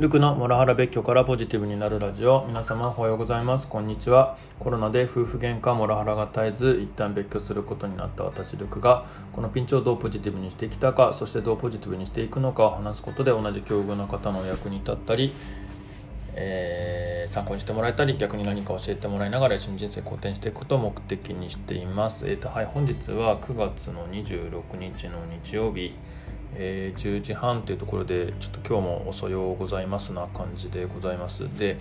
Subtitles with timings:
[0.00, 2.46] ルクのモラハラ別居からポジティブになるラジオ。
[2.46, 3.68] 皆様おはようございます。
[3.68, 4.38] こんにちは。
[4.58, 15.34] コロナで夫婦喧嘩モラハラが絶えず一旦別居することになった私ルクがこのピンチをどうポジティブにしてきたかそしてどうポジティブにしていくのかを話すことで同じ境遇の方の役に立ったり
[16.34, 22.26] えー、参考にしてもらえたり逆に何か教えてもらいながら一緒に人生好転していくことを目的にしています。
[22.26, 25.92] えーとはい、本日は9月の26日の日曜日。
[26.54, 31.58] えー、10時半というところでちょっと今日も遅ようございますな感じでございます。
[31.58, 31.78] で、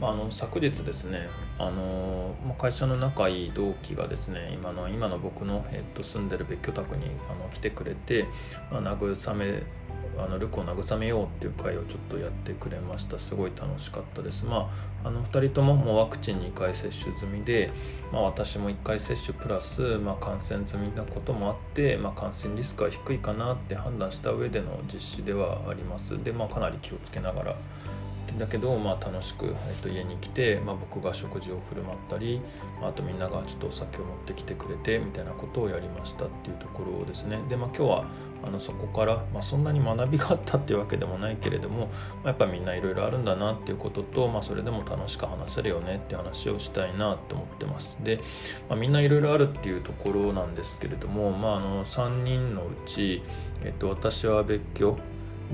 [0.00, 1.28] まあ、あの昨日ですね
[1.58, 8.26] あのまあ会社の仲いい同期がですね今の今の僕の、えっと、住んでる別居宅にあの来てくれて、
[8.70, 9.62] まあ、慰め
[10.18, 13.18] あのルクを慰めようっていう会をちょっとやってくれました。
[13.18, 14.44] すごい楽しかったです。
[14.44, 14.70] ま
[15.04, 17.70] ああの2人とももうワクチン2回接種済みで、
[18.12, 26.22] まあ、私も1回接種プラス、まあ、感染済みなこともあって、まあ、感染リスクは低いかなって判断した上での実施ではあります。
[26.22, 27.56] で、まあ、かなり気をつけながら
[28.36, 32.40] だけど、まあ、楽しく、えっと、家に来て、まあ、僕が食事を振る舞ったり、
[32.80, 37.38] まあ、とみんながちょっとお酒を持ってきてくれてみたいなことをやりましたっていうところですね。
[37.48, 38.04] で、まあ、今日は
[38.42, 47.98] あのそこから、まあ、そんなに学びがあったっていうわけでもないけれども、まあ、やっぱみんないろいろあるんだなっていうことと、まあ、それでも楽しく話せるよねって話をしたいなって思ってます。
[48.02, 48.20] で、
[48.68, 53.22] まあ、みんないろいろあるっていうところなんですけれども、まあ、あの3人のうち、
[53.64, 54.96] えっと、私は別居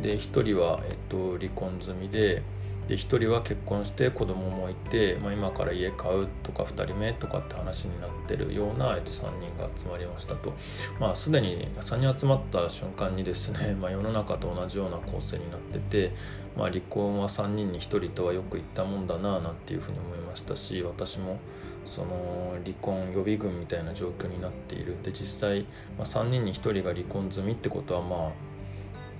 [0.02, 2.42] で1人は、えっと、離婚済みで
[2.88, 10.52] で1人は結婚して子供もいて、まあ、今から家買うとか2人目とかって話になってるような、えっと、3人が集まりましたと。
[11.00, 16.12] まあすでに3人集まった瞬間にですね、 まあ、世の中と同じような構成になってて、
[16.56, 21.38] まあ、離婚は3人に1人とはよく言ったもんだななんていうふうに思いましたし私も
[21.84, 24.96] その離婚予備軍みたいな状況になっている。
[25.02, 25.62] で実際、
[25.96, 28.53] まあ、3人に1人が離婚済みってことはまあ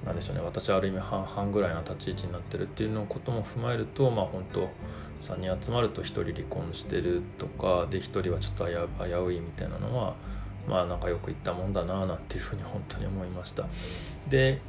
[0.05, 0.42] なんでしょうね。
[0.42, 4.69] 私はある意味半々ぐらいの立ち位置になってるっていうのことも踏まえるとまあ本当
[5.20, 10.15] 3人集まると1人離婚してるとかで1人はちょっと危ういみたいなのは
[10.69, 13.66] まあなんかよく言ったもんだななんていうふうに本当に思いました。
[14.28, 14.60] で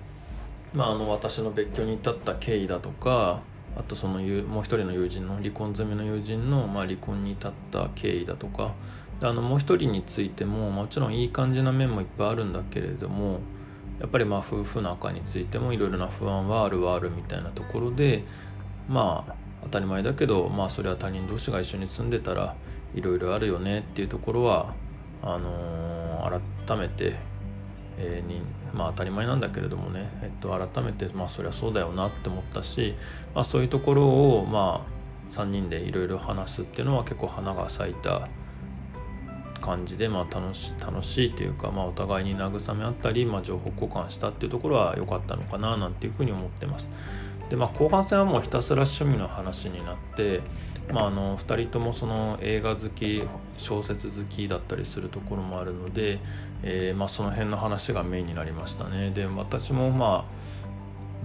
[0.74, 3.42] まああの私の別居に至った経緯だとか
[3.78, 8.74] あとそのもう一人の友人の離婚済みの友人のまあ離婚に至った経緯だとか
[9.20, 13.40] であのもう一人についてももちろんいい感じな面もいっぱいあるんだけれども
[14.00, 18.24] やっぱりまあ夫婦仲についてもいろいろな不安はあるはあるみたいなところで
[18.88, 22.56] まあ当たり前だけどまあそれは他人同士が一緒に住んでたら
[22.94, 24.74] いろいろあるよねっていうところは
[25.22, 27.16] あのー、改めて、
[27.98, 28.42] えー、に
[28.74, 32.96] まあ当たり前なんだけれどもね、えっと、改めてまあそりゃそうだよなって思ったし、
[33.34, 38.28] まあ、そういうところをまあ3人でいろいろ話すっていうのは結構花が咲いた
[39.66, 46.90] 感じで、まあ、楽し楽しいというか、まあ、お互いに慰め合ったり、まあ、情報交換したっていうところは良かったのかななんていうふうに思ってます。
[47.50, 50.42] でまあ、後半戦はもうひたすら趣味の話になって、
[50.92, 53.22] まあ、あの2人ともその映画好き
[53.58, 56.20] 小説好きだったりするところもあるので、
[56.64, 59.12] えーまあ、その辺の話がメインになりましたね。
[59.12, 60.65] で私もまあ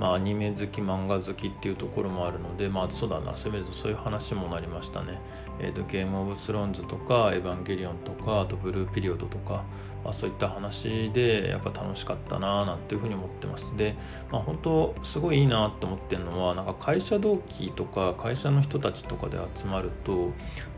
[0.01, 5.21] まあ、アニメ好き漫画好きっていうところもあるのでまあそうだなせめてそういう話もなりましたね、
[5.61, 9.63] えーと、ゲームオブスローンズとかエヴァンゲリオンとかあとブルーピリオドとか、
[10.03, 13.77] まあ、そういった話でやっぱ楽しかったななんていうふうに思ってます。
[13.77, 13.95] で、
[14.33, 20.31] まあ、本当すごいいいなって思ってるのはなんか会社同期とか会社の人たちとかで集まると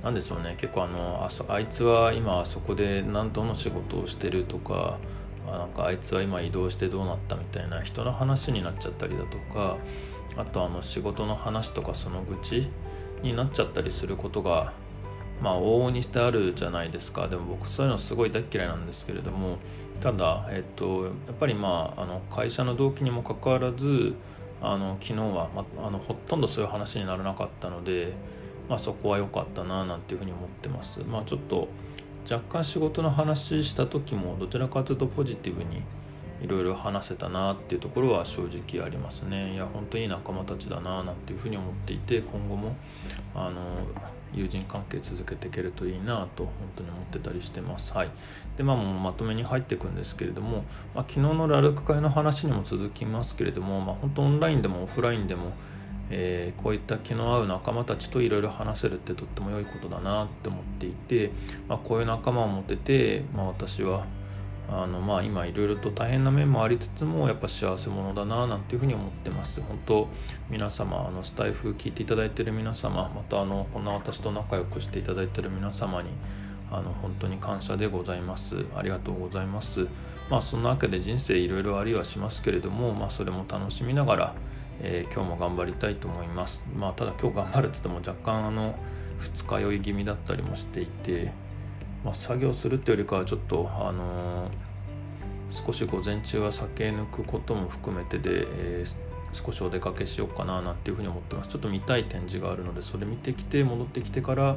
[0.02, 4.98] 何でしょうね結構あのあいつは今あそこで何どの仕事をしてるとか
[5.46, 9.76] あなんかあいつは今移動してどうなったみたいな人の話になっちゃったりだとか
[10.36, 12.68] あとあの仕事の話とかその愚痴
[13.22, 14.72] になっちゃったりすることが
[15.40, 19.58] まあ往々にしてあるじゃないですかでも僕そういうのすごい大嫌いなんですけれども
[20.00, 24.14] ただ、えっと、やっぱりまああの会社の動機にもかかわらず
[24.60, 28.12] あの昨日は、まあのほとんどそういう話にならなかったので、
[28.68, 31.00] まあ、そこは良かったななんていうふうに思ってます。
[31.00, 31.66] まあ、ちょっと
[32.30, 35.82] 若干仕事の話した時もどちらかというとポジティブに
[36.42, 39.54] いろいろ話せたなっていうところは正直ありますね。
[39.54, 42.74] いや本当にいい仲間たちだななんていうふうに思っていて今後も
[43.34, 43.60] あの
[44.34, 47.94] 友人関係続けていけるといいなと本当に思ってたりしてます。
[47.94, 48.10] はい。
[48.56, 50.64] でまあもうまとめに入っていくんですけれども、
[50.94, 55.52] まあ、昨日のラルク会の話にも続きますけれども、まあ、本当オンラインでもオフラインでも
[56.14, 61.30] えー、こういった気の合う仲間たちといろいろ話せるってとっても良いことだなって思っていて、
[61.68, 64.04] まあ、こういう仲間を持てて、まあ、私は
[64.70, 69.60] あのまあ今いろいろと大変な面もありつつもやっぱ幸せ者だななんていうふうに思ってます。
[69.60, 70.08] 本当
[70.50, 76.10] 皆様あのスタイフ聞いていただいてる皆様またあのこんな私と仲良くしていただいてる皆様に
[76.70, 78.64] あの本当に感謝でございます。
[78.76, 79.88] ありがとうございます。
[80.30, 84.34] まあそんなわけで人生いろいろありはしますけれどもまあそれも楽しみながら
[84.82, 86.64] えー、今日も頑張りたいと思います。
[86.76, 88.74] まあただ今日頑張るって言っても若干あの
[89.18, 91.32] 二日酔い気味だったりもしていて、
[92.04, 101.48] まあ、作業するってよりかはちょっとあのー、少し午前中は酒抜くことも含めてで、えー少しお出かけしようかななんていうふうに思ってます。
[101.48, 104.56] ちょっと見たい展示があるのでそれ見てきて戻ってきてから、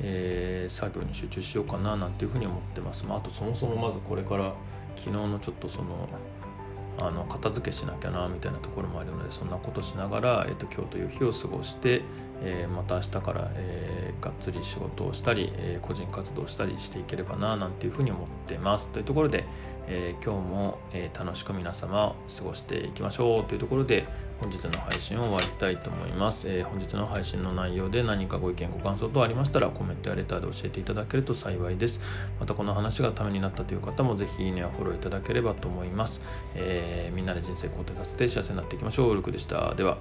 [0.00, 4.52] えー、作業に集中しようかななんていうふうに思ってます、まあ、あとそもそもまずこれから
[4.96, 6.08] 昨日のちょっとその
[6.98, 12.02] あの片付けしなきゃなみたいなところもあるのでそんなことしながら、えーと、今日という日を過ごして、
[12.42, 18.88] えー、また明日から、えー、がっつり仕事をしたり、えー、個人活動したりしていければななんていうふうに思ってます。
[18.90, 19.44] というところで、
[19.88, 23.44] え今日も、え楽しく皆様過ごしていきましょう。
[23.44, 24.06] というところで
[24.40, 32.00] 本日の配信を終わりたいと思います、え本日の配信の内容で何かご意見ご感想等ありましたらコメントやレターで教えていただけると幸いです。
[32.40, 36.20] またこの話がためになったという方もぜひいいねやフォローいただければと思います、
[36.54, 39.14] えみんなで人生肯定させて幸せになっていきましょう。
[39.14, 39.74] ルクでした。
[39.74, 39.98] では。